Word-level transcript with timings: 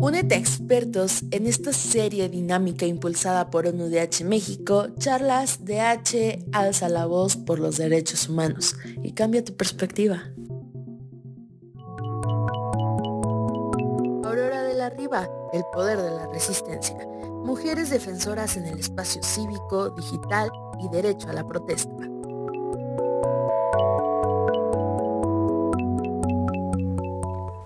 Únete 0.00 0.36
a 0.36 0.38
expertos 0.38 1.24
en 1.32 1.46
esta 1.46 1.72
serie 1.72 2.28
dinámica 2.28 2.86
impulsada 2.86 3.50
por 3.50 3.66
ONUDH 3.66 4.22
México, 4.24 4.86
charlas 4.96 5.64
DH 5.64 6.46
alza 6.52 6.88
la 6.88 7.06
voz 7.06 7.36
por 7.36 7.58
los 7.58 7.78
derechos 7.78 8.28
humanos 8.28 8.76
y 9.02 9.10
cambia 9.10 9.42
tu 9.42 9.56
perspectiva. 9.56 10.22
Aurora 14.22 14.62
de 14.62 14.74
la 14.74 14.88
Riva, 14.90 15.28
el 15.52 15.64
poder 15.72 16.00
de 16.00 16.12
la 16.12 16.28
resistencia. 16.28 16.96
Mujeres 17.44 17.90
defensoras 17.90 18.56
en 18.56 18.66
el 18.66 18.78
espacio 18.78 19.20
cívico, 19.24 19.90
digital 19.90 20.48
y 20.78 20.88
derecho 20.94 21.28
a 21.28 21.32
la 21.32 21.44
protesta. 21.44 22.17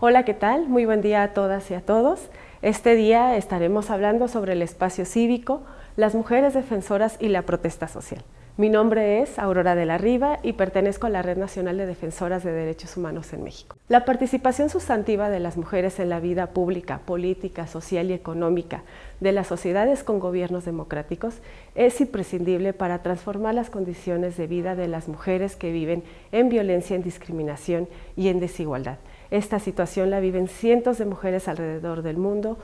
Hola, 0.04 0.24
¿qué 0.24 0.34
tal? 0.34 0.68
Muy 0.68 0.84
buen 0.84 1.00
día 1.00 1.22
a 1.22 1.32
todas 1.32 1.70
y 1.70 1.74
a 1.74 1.80
todos. 1.80 2.28
Este 2.60 2.96
día 2.96 3.36
estaremos 3.36 3.88
hablando 3.88 4.26
sobre 4.26 4.54
el 4.54 4.62
espacio 4.62 5.04
cívico, 5.04 5.62
las 5.94 6.16
mujeres 6.16 6.54
defensoras 6.54 7.16
y 7.20 7.28
la 7.28 7.42
protesta 7.42 7.86
social. 7.86 8.24
Mi 8.56 8.68
nombre 8.68 9.22
es 9.22 9.38
Aurora 9.38 9.76
de 9.76 9.86
la 9.86 9.98
Riva 9.98 10.40
y 10.42 10.54
pertenezco 10.54 11.06
a 11.06 11.10
la 11.10 11.22
Red 11.22 11.36
Nacional 11.36 11.78
de 11.78 11.86
Defensoras 11.86 12.42
de 12.42 12.50
Derechos 12.50 12.96
Humanos 12.96 13.32
en 13.32 13.44
México. 13.44 13.76
La 13.86 14.04
participación 14.04 14.70
sustantiva 14.70 15.30
de 15.30 15.38
las 15.38 15.56
mujeres 15.56 16.00
en 16.00 16.08
la 16.08 16.18
vida 16.18 16.48
pública, 16.48 16.98
política, 17.06 17.68
social 17.68 18.10
y 18.10 18.12
económica 18.12 18.82
de 19.20 19.30
las 19.30 19.46
sociedades 19.46 20.02
con 20.02 20.18
gobiernos 20.18 20.64
democráticos 20.64 21.36
es 21.76 22.00
imprescindible 22.00 22.72
para 22.72 23.04
transformar 23.04 23.54
las 23.54 23.70
condiciones 23.70 24.36
de 24.36 24.48
vida 24.48 24.74
de 24.74 24.88
las 24.88 25.06
mujeres 25.06 25.54
que 25.54 25.70
viven 25.70 26.02
en 26.32 26.48
violencia, 26.48 26.96
en 26.96 27.04
discriminación 27.04 27.88
y 28.16 28.30
en 28.30 28.40
desigualdad 28.40 28.98
esta 29.32 29.58
situación 29.58 30.10
la 30.10 30.20
viven 30.20 30.46
cientos 30.46 30.98
de 30.98 31.06
mujeres 31.06 31.48
alrededor 31.48 32.02
del 32.02 32.18
mundo 32.18 32.58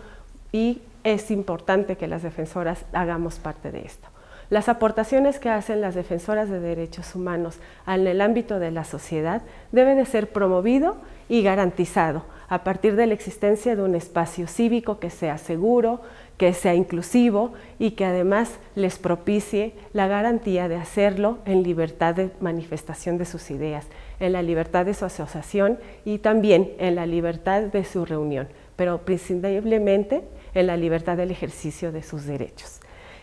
y 0.53 0.83
es 1.03 1.31
importante 1.31 1.97
que 1.97 2.07
las 2.07 2.23
defensoras 2.23 2.85
hagamos 2.93 3.39
parte 3.39 3.73
de 3.73 3.87
esto. 3.87 4.09
Las 4.51 4.69
aportaciones 4.69 5.39
que 5.39 5.49
hacen 5.49 5.81
las 5.81 5.95
defensoras 5.95 6.51
de 6.51 6.61
derechos 6.61 7.15
humanos 7.15 7.59
en 7.87 8.07
el 8.07 8.21
ámbito 8.21 8.59
de 8.59 8.71
la 8.71 8.85
sociedad 8.85 9.41
debe 9.73 9.95
de 9.95 10.05
ser 10.05 10.31
promovido 10.31 10.97
y 11.31 11.43
garantizado 11.43 12.25
a 12.51 12.65
partir 12.65 12.97
de 12.97 13.07
la 13.07 13.15
existencia 13.15 13.75
de 13.75 13.83
un 13.83 13.95
espacio 13.95 14.47
cívico 14.47 14.99
que 14.99 15.11
sea 15.11 15.39
seguro, 15.39 16.03
que 16.37 16.53
sea 16.53 16.75
inclusivo 16.75 17.53
y 17.79 17.93
que 17.93 18.05
además 18.05 18.51
les 18.75 18.99
propicie 18.99 19.73
la 19.95 20.07
garantía 20.07 20.69
de 20.69 20.77
hacerlo 20.77 21.39
en 21.47 21.63
libertad 21.63 22.15
de 22.15 22.31
manifestación 22.41 23.17
de 23.17 23.25
sus 23.25 23.51
ideas 23.51 23.87
en 24.21 24.33
la 24.33 24.43
libertad 24.43 24.87
de 24.87 24.95
su 24.95 25.05
asociación 25.05 25.79
y 26.05 26.19
también 26.19 26.73
en 26.79 26.95
la 26.95 27.07
libertad 27.07 27.63
de 27.63 27.85
su 27.85 28.05
reunión, 28.05 28.49
pero 28.77 28.99
prescindiblemente 28.99 30.23
en 30.55 30.67
la 30.67 30.77
libertad 30.77 31.17
del 31.17 31.31
ejercicio 31.31 31.93
de 31.93 32.03
sus 32.03 32.25
derechos. 32.25 32.81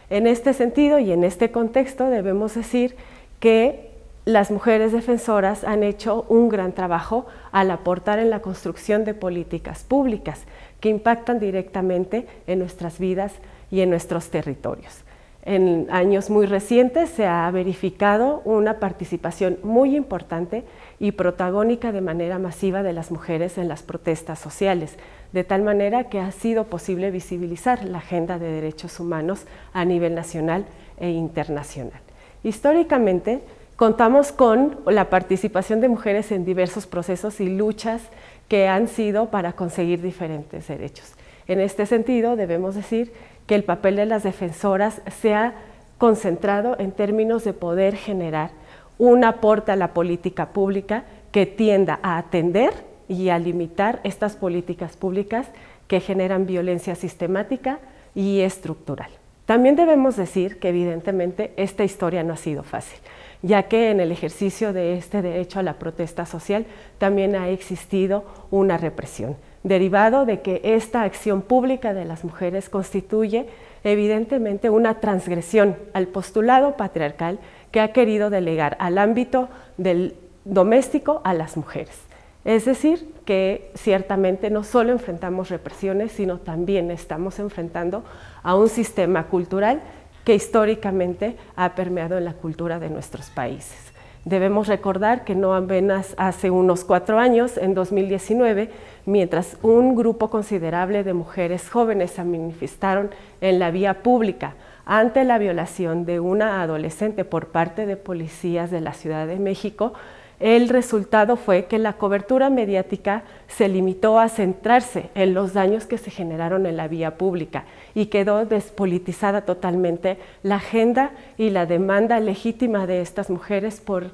En 0.09 0.27
este 0.27 0.53
sentido 0.53 0.99
y 0.99 1.11
en 1.11 1.23
este 1.23 1.51
contexto 1.51 2.09
debemos 2.09 2.55
decir 2.55 2.95
que 3.39 3.91
las 4.25 4.49
mujeres 4.49 4.91
defensoras 4.91 5.63
han 5.63 5.83
hecho 5.83 6.25
un 6.29 6.49
gran 6.49 6.73
trabajo 6.73 7.27
al 7.51 7.69
aportar 7.69 8.17
en 8.19 8.31
la 8.31 8.41
construcción 8.41 9.05
de 9.05 9.13
políticas 9.13 9.83
públicas 9.83 10.41
que 10.79 10.89
impactan 10.89 11.39
directamente 11.39 12.27
en 12.47 12.59
nuestras 12.59 12.97
vidas 12.99 13.33
y 13.69 13.81
en 13.81 13.89
nuestros 13.89 14.29
territorios. 14.29 15.03
En 15.45 15.88
años 15.91 16.31
muy 16.31 16.47
recientes 16.47 17.11
se 17.11 17.27
ha 17.27 17.49
verificado 17.51 18.41
una 18.45 18.79
participación 18.79 19.59
muy 19.61 19.95
importante 19.95 20.63
y 20.99 21.11
protagónica 21.11 21.91
de 21.91 22.01
manera 22.01 22.39
masiva 22.39 22.81
de 22.81 22.93
las 22.93 23.11
mujeres 23.11 23.59
en 23.59 23.67
las 23.67 23.83
protestas 23.83 24.39
sociales, 24.39 24.97
de 25.33 25.43
tal 25.43 25.61
manera 25.61 26.05
que 26.05 26.19
ha 26.19 26.31
sido 26.31 26.63
posible 26.63 27.11
visibilizar 27.11 27.85
la 27.85 27.99
agenda 27.99 28.39
de 28.39 28.51
derechos 28.51 28.99
humanos 28.99 29.45
a 29.71 29.85
nivel 29.85 30.16
nacional 30.16 30.66
e 30.97 31.11
internacional. 31.11 32.01
Históricamente, 32.44 33.41
contamos 33.75 34.31
con 34.31 34.79
la 34.88 35.12
participación 35.12 35.79
de 35.79 35.89
mujeres 35.89 36.31
en 36.31 36.44
diversos 36.44 36.88
procesos 36.88 37.39
y 37.39 37.56
luchas 37.56 38.01
que 38.47 38.67
han 38.67 38.88
sido 38.88 39.29
para 39.29 39.53
conseguir 39.53 40.01
diferentes 40.01 40.67
derechos. 40.67 41.13
En 41.47 41.59
este 41.59 41.85
sentido, 41.85 42.35
debemos 42.35 42.73
decir 42.73 43.13
que 43.47 43.56
el 43.56 43.63
papel 43.63 43.95
de 43.95 44.06
las 44.06 44.23
defensoras 44.23 45.01
se 45.19 45.33
ha 45.33 45.53
concentrado 45.97 46.75
en 46.79 46.91
términos 46.91 47.44
de 47.44 47.53
poder 47.53 47.95
generar 47.95 48.51
un 48.97 49.23
aporte 49.23 49.72
a 49.72 49.75
la 49.75 49.94
política 49.94 50.47
pública 50.47 51.03
que 51.31 51.45
tienda 51.45 52.00
a 52.01 52.17
atender 52.17 52.73
y 53.07 53.29
a 53.29 53.39
limitar 53.39 54.00
estas 54.03 54.35
políticas 54.35 54.95
públicas 54.95 55.47
que 55.88 56.00
generan 56.00 56.45
violencia 56.45 56.95
sistemática 56.95 57.79
y 58.16 58.41
estructural. 58.41 59.09
También 59.45 59.75
debemos 59.75 60.16
decir 60.16 60.57
que 60.57 60.69
evidentemente 60.69 61.53
esta 61.56 61.83
historia 61.83 62.23
no 62.23 62.33
ha 62.33 62.38
sido 62.38 62.63
fácil, 62.63 63.00
ya 63.44 63.63
que 63.63 63.91
en 63.91 64.00
el 64.00 64.12
ejercicio 64.12 64.73
de 64.73 64.97
este 64.97 65.22
derecho 65.22 65.59
a 65.59 65.63
la 65.63 65.73
protesta 65.73 66.25
social 66.25 66.66
también 66.97 67.35
ha 67.35 67.50
existido 67.50 68.25
una 68.50 68.77
represión 68.77 69.35
derivado 69.65 70.27
de 70.27 70.41
que 70.41 70.61
esta 70.63 71.01
acción 71.01 71.41
pública 71.41 71.95
de 71.95 72.05
las 72.05 72.23
mujeres 72.23 72.69
constituye 72.69 73.47
evidentemente 73.83 74.69
una 74.69 74.99
transgresión 74.99 75.75
al 75.93 76.07
postulado 76.07 76.77
patriarcal 76.77 77.39
que 77.71 77.81
ha 77.81 77.91
querido 77.91 78.29
delegar 78.29 78.77
al 78.79 78.99
ámbito 78.99 79.49
del 79.77 80.15
doméstico 80.45 81.19
a 81.23 81.33
las 81.33 81.57
mujeres. 81.57 81.99
Es 82.45 82.65
decir, 82.65 83.11
que 83.25 83.71
ciertamente 83.73 84.51
no 84.51 84.63
solo 84.63 84.91
enfrentamos 84.91 85.49
represiones, 85.49 86.11
sino 86.11 86.37
también 86.37 86.91
estamos 86.91 87.39
enfrentando 87.39 88.03
a 88.43 88.55
un 88.55 88.69
sistema 88.69 89.25
cultural 89.25 89.81
que 90.23 90.35
históricamente 90.35 91.37
ha 91.55 91.73
permeado 91.73 92.19
en 92.19 92.25
la 92.25 92.33
cultura 92.33 92.77
de 92.77 92.91
nuestros 92.91 93.31
países. 93.31 93.94
Debemos 94.25 94.68
recordar 94.68 95.24
que 95.24 95.36
no 95.36 95.53
apenas 95.53 96.16
hace 96.18 96.50
unos 96.50 96.84
cuatro 96.84 97.19
años, 97.19 97.58
en 97.58 97.75
2019, 97.75 98.72
mientras 99.06 99.56
un 99.62 99.96
grupo 99.96 100.31
considerable 100.31 101.03
de 101.03 101.13
mujeres 101.13 101.69
jóvenes 101.69 102.09
se 102.09 102.24
manifestaron 102.24 103.12
en 103.40 103.59
la 103.59 103.69
vía 103.69 104.02
pública 104.02 104.56
ante 104.84 105.24
la 105.25 105.38
violación 105.38 106.06
de 106.06 106.19
una 106.19 106.63
adolescente 106.63 107.24
por 107.24 107.50
parte 107.50 107.86
de 107.86 107.97
policías 107.97 108.72
de 108.72 108.81
la 108.81 108.94
Ciudad 108.94 109.28
de 109.28 109.38
México, 109.38 109.94
el 110.40 110.68
resultado 110.69 111.38
fue 111.38 111.66
que 111.66 111.79
la 111.79 111.94
cobertura 111.94 112.50
mediática 112.50 113.23
se 113.47 113.69
limitó 113.69 114.19
a 114.19 114.28
centrarse 114.28 115.09
en 115.16 115.34
los 115.34 115.53
daños 115.53 115.85
que 115.85 115.97
se 115.97 116.12
generaron 116.12 116.66
en 116.66 116.75
la 116.75 116.88
vía 116.88 117.18
pública 117.18 117.63
y 117.94 118.07
quedó 118.07 118.45
despolitizada 118.45 119.41
totalmente 119.41 120.18
la 120.44 120.56
agenda 120.56 121.12
y 121.38 121.51
la 121.51 121.66
demanda 121.66 122.19
legítima 122.19 122.85
de 122.85 123.01
estas 123.01 123.29
mujeres 123.29 123.79
por 123.79 124.12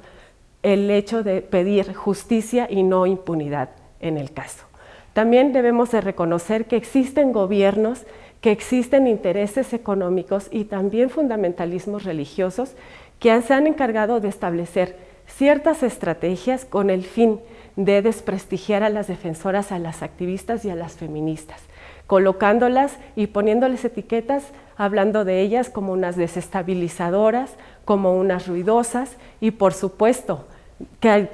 el 0.62 0.90
hecho 0.90 1.24
de 1.24 1.42
pedir 1.42 1.92
justicia 1.94 2.68
y 2.70 2.84
no 2.84 3.06
impunidad 3.06 3.70
en 4.00 4.16
el 4.16 4.32
caso. 4.32 4.64
También 5.12 5.52
debemos 5.52 5.90
de 5.90 6.00
reconocer 6.00 6.66
que 6.66 6.76
existen 6.76 7.32
gobiernos, 7.32 8.04
que 8.40 8.52
existen 8.52 9.08
intereses 9.08 9.72
económicos 9.72 10.48
y 10.50 10.64
también 10.64 11.10
fundamentalismos 11.10 12.04
religiosos 12.04 12.74
que 13.18 13.40
se 13.42 13.54
han 13.54 13.66
encargado 13.66 14.20
de 14.20 14.28
establecer 14.28 15.11
ciertas 15.26 15.82
estrategias 15.82 16.64
con 16.64 16.90
el 16.90 17.04
fin 17.04 17.40
de 17.76 18.02
desprestigiar 18.02 18.82
a 18.82 18.90
las 18.90 19.06
defensoras, 19.06 19.72
a 19.72 19.78
las 19.78 20.02
activistas 20.02 20.64
y 20.64 20.70
a 20.70 20.74
las 20.74 20.94
feministas, 20.94 21.62
colocándolas 22.06 22.98
y 23.16 23.28
poniéndoles 23.28 23.84
etiquetas, 23.84 24.44
hablando 24.76 25.24
de 25.24 25.40
ellas 25.40 25.70
como 25.70 25.92
unas 25.92 26.16
desestabilizadoras, 26.16 27.54
como 27.84 28.16
unas 28.16 28.46
ruidosas 28.46 29.16
y 29.40 29.52
por 29.52 29.72
supuesto 29.72 30.46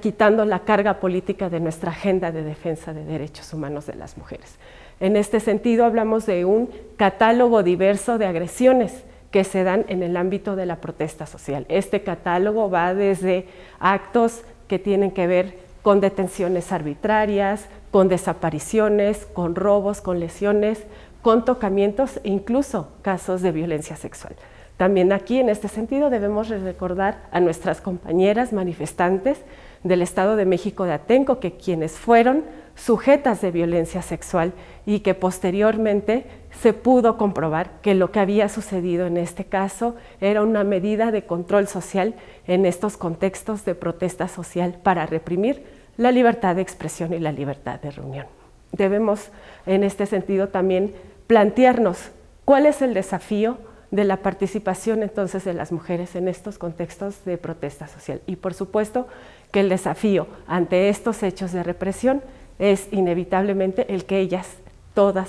quitando 0.01 0.45
la 0.45 0.61
carga 0.61 1.01
política 1.01 1.49
de 1.49 1.61
nuestra 1.61 1.91
agenda 1.91 2.33
de 2.33 2.43
defensa 2.43 2.93
de 2.93 3.05
derechos 3.05 3.53
humanos 3.55 3.87
de 3.87 3.95
las 3.95 4.19
mujeres. 4.19 4.57
En 5.01 5.17
este 5.17 5.41
sentido 5.41 5.85
hablamos 5.85 6.27
de 6.27 6.45
un 6.45 6.71
catálogo 6.97 7.63
diverso 7.63 8.19
de 8.19 8.27
agresiones 8.27 9.05
que 9.31 9.45
se 9.45 9.65
dan 9.65 9.85
en 9.89 10.03
el 10.03 10.17
ámbito 10.17 10.57
de 10.57 10.67
la 10.67 10.77
protesta 10.77 11.27
social. 11.27 11.67
Este 11.69 12.03
catálogo 12.03 12.71
va 12.71 12.95
desde 12.95 13.47
actos 13.79 14.43
que 14.69 14.79
tienen 14.79 15.11
que 15.11 15.27
ver 15.27 15.59
con 15.83 16.01
detenciones 16.01 16.73
arbitrarias, 16.73 17.67
con 17.91 18.09
desapariciones, 18.09 19.27
con 19.33 19.55
robos, 19.55 20.01
con 20.01 20.21
lesiones, 20.21 20.85
con 21.23 21.45
tocamientos 21.45 22.21
e 22.25 22.29
incluso 22.31 22.89
casos 23.03 23.43
de 23.43 23.53
violencia 23.53 23.97
sexual. 23.97 24.35
También 24.77 25.13
aquí, 25.13 25.41
en 25.41 25.49
este 25.49 25.69
sentido, 25.69 26.09
debemos 26.09 26.49
recordar 26.49 27.19
a 27.33 27.41
nuestras 27.41 27.81
compañeras 27.81 28.53
manifestantes 28.53 29.39
del 29.83 30.03
Estado 30.03 30.37
de 30.37 30.47
México 30.47 30.85
de 30.85 30.93
Atenco, 30.93 31.41
que 31.41 31.53
quienes 31.53 31.93
fueron 31.93 32.45
sujetas 32.79 33.41
de 33.41 33.51
violencia 33.51 34.03
sexual 34.03 34.53
y 34.87 35.01
que 35.01 35.15
posteriormente 35.15 36.27
se 36.63 36.73
pudo 36.73 37.19
comprobar 37.19 37.81
que 37.83 37.95
lo 37.95 38.11
que 38.13 38.21
había 38.21 38.49
sucedido 38.49 39.07
en 39.07 39.17
este 39.17 39.45
caso 39.45 39.97
era 40.21 40.43
una 40.43 40.65
medida 40.65 41.11
de 41.11 41.25
control 41.25 41.67
social 41.67 42.15
en 42.47 42.65
estos 42.65 42.97
contextos 42.97 43.65
de 43.65 43.75
protesta 43.75 44.29
social 44.29 44.79
para 44.83 45.07
reprimir 45.07 45.65
la 45.97 46.13
libertad 46.13 46.57
de 46.57 46.63
expresión 46.63 47.13
y 47.13 47.19
la 47.19 47.33
libertad 47.33 47.81
de 47.81 47.91
reunión. 47.91 48.27
debemos 48.73 49.31
en 49.67 49.83
este 49.83 50.07
sentido 50.07 50.49
también 50.49 50.95
plantearnos 51.27 52.11
cuál 52.45 52.67
es 52.67 52.81
el 52.81 52.95
desafío 52.95 53.59
de 53.91 54.05
la 54.05 54.19
participación 54.19 55.03
entonces 55.03 55.45
de 55.45 55.55
las 55.55 55.73
mujeres 55.73 56.15
en 56.15 56.29
estos 56.29 56.59
contextos 56.59 57.25
de 57.25 57.39
protesta 57.39 57.89
social. 57.89 58.21
Y 58.27 58.37
por 58.37 58.53
supuesto 58.53 59.09
que 59.51 59.61
el 59.61 59.71
desafío 59.71 60.27
ante 60.47 60.91
estos 60.91 61.23
hechos 61.23 61.53
de 61.53 61.63
represión 61.63 62.23
es 62.59 62.89
inevitablemente 62.93 63.93
el 63.93 64.05
que 64.05 64.19
ellas 64.19 64.49
todas 64.95 65.29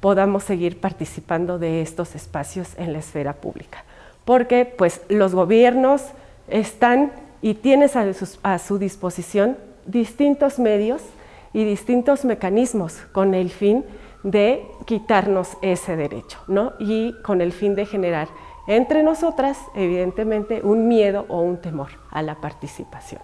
podamos 0.00 0.44
seguir 0.44 0.80
participando 0.80 1.58
de 1.58 1.82
estos 1.82 2.14
espacios 2.14 2.74
en 2.76 2.92
la 2.92 3.00
esfera 3.00 3.34
pública. 3.34 3.84
Porque 4.24 4.64
pues 4.64 5.00
los 5.08 5.34
gobiernos 5.34 6.02
están 6.48 7.12
y 7.42 7.54
tienen 7.54 7.90
a 8.42 8.58
su, 8.58 8.78
disposición 8.78 9.56
distintos 9.86 10.58
medios 10.58 11.02
y 11.52 11.64
distintos 11.64 12.24
mecanismos 12.24 12.98
con 13.12 13.34
el 13.34 13.50
fin 13.50 13.84
de 14.22 14.66
quitarnos 14.84 15.56
ese 15.62 15.96
derecho, 15.96 16.38
¿no? 16.46 16.72
Y 16.78 17.14
con 17.22 17.40
el 17.40 17.52
fin 17.52 17.74
de 17.74 17.86
generar 17.86 18.28
entre 18.66 19.02
nosotras, 19.02 19.58
evidentemente, 19.74 20.60
un 20.62 20.88
miedo 20.88 21.24
o 21.28 21.40
un 21.40 21.56
temor 21.56 21.88
a 22.10 22.20
la 22.20 22.34
participación. 22.34 23.22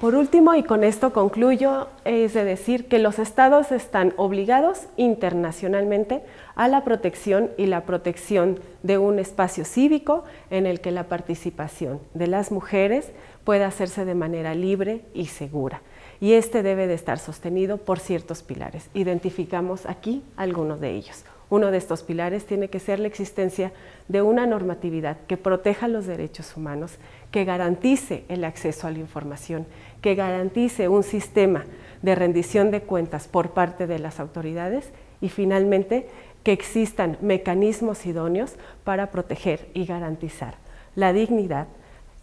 Por 0.00 0.16
último, 0.16 0.54
y 0.54 0.64
con 0.64 0.84
esto 0.84 1.12
concluyo, 1.12 1.88
es 2.04 2.34
de 2.34 2.44
decir 2.44 2.88
que 2.88 2.98
los 2.98 3.18
estados 3.18 3.72
están 3.72 4.12
obligados 4.16 4.82
internacionalmente 4.96 6.22
a 6.56 6.68
la 6.68 6.84
protección 6.84 7.50
y 7.56 7.66
la 7.66 7.84
protección 7.84 8.58
de 8.82 8.98
un 8.98 9.18
espacio 9.18 9.64
cívico 9.64 10.24
en 10.50 10.66
el 10.66 10.80
que 10.80 10.90
la 10.90 11.04
participación 11.04 12.00
de 12.12 12.26
las 12.26 12.50
mujeres 12.50 13.12
pueda 13.44 13.66
hacerse 13.66 14.04
de 14.04 14.14
manera 14.14 14.54
libre 14.54 15.02
y 15.14 15.26
segura. 15.26 15.80
Y 16.20 16.32
este 16.32 16.62
debe 16.62 16.86
de 16.86 16.94
estar 16.94 17.18
sostenido 17.18 17.78
por 17.78 17.98
ciertos 17.98 18.42
pilares. 18.42 18.90
Identificamos 18.94 19.86
aquí 19.86 20.22
algunos 20.36 20.80
de 20.80 20.90
ellos. 20.90 21.24
Uno 21.50 21.70
de 21.70 21.78
estos 21.78 22.02
pilares 22.02 22.46
tiene 22.46 22.68
que 22.68 22.80
ser 22.80 22.98
la 22.98 23.06
existencia 23.06 23.72
de 24.08 24.22
una 24.22 24.46
normatividad 24.46 25.18
que 25.26 25.36
proteja 25.36 25.88
los 25.88 26.06
derechos 26.06 26.56
humanos, 26.56 26.92
que 27.30 27.44
garantice 27.44 28.24
el 28.28 28.44
acceso 28.44 28.86
a 28.86 28.90
la 28.90 28.98
información, 28.98 29.66
que 30.00 30.14
garantice 30.14 30.88
un 30.88 31.02
sistema 31.02 31.64
de 32.02 32.14
rendición 32.14 32.70
de 32.70 32.82
cuentas 32.82 33.28
por 33.28 33.50
parte 33.50 33.86
de 33.86 33.98
las 33.98 34.20
autoridades 34.20 34.90
y 35.20 35.28
finalmente 35.28 36.08
que 36.42 36.52
existan 36.52 37.16
mecanismos 37.20 38.04
idóneos 38.04 38.54
para 38.84 39.10
proteger 39.10 39.68
y 39.74 39.86
garantizar 39.86 40.56
la 40.94 41.12
dignidad 41.12 41.66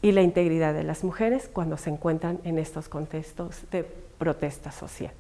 y 0.02 0.12
la 0.12 0.22
integridad 0.22 0.74
de 0.74 0.84
las 0.84 1.04
mujeres 1.04 1.50
cuando 1.52 1.78
se 1.78 1.90
encuentran 1.90 2.40
en 2.44 2.58
estos 2.58 2.90
contextos 2.90 3.64
de 3.72 3.86
protesta 4.18 4.72
social. 4.72 5.14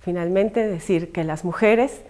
Finalmente, 0.00 0.66
decir 0.66 1.12
que 1.12 1.24
las 1.24 1.44
mujeres 1.44 2.00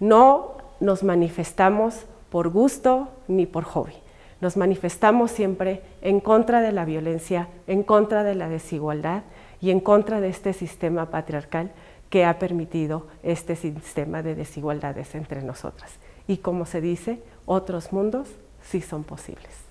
no 0.00 0.57
nos 0.80 1.02
manifestamos 1.02 2.06
por 2.30 2.48
gusto 2.50 3.08
ni 3.26 3.46
por 3.46 3.64
hobby. 3.64 3.94
Nos 4.40 4.56
manifestamos 4.56 5.30
siempre 5.30 5.82
en 6.00 6.20
contra 6.20 6.60
de 6.60 6.72
la 6.72 6.84
violencia, 6.84 7.48
en 7.66 7.82
contra 7.82 8.22
de 8.22 8.34
la 8.34 8.48
desigualdad 8.48 9.22
y 9.60 9.70
en 9.70 9.80
contra 9.80 10.20
de 10.20 10.28
este 10.28 10.52
sistema 10.52 11.06
patriarcal 11.06 11.72
que 12.10 12.24
ha 12.24 12.38
permitido 12.38 13.06
este 13.22 13.56
sistema 13.56 14.22
de 14.22 14.34
desigualdades 14.34 15.14
entre 15.14 15.42
nosotras. 15.42 15.92
Y 16.26 16.38
como 16.38 16.66
se 16.66 16.80
dice, 16.80 17.20
otros 17.46 17.92
mundos 17.92 18.28
sí 18.62 18.80
son 18.80 19.04
posibles. 19.04 19.68